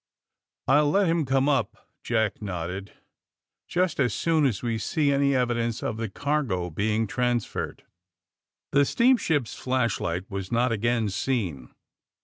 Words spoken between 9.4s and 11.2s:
's flashlight was not again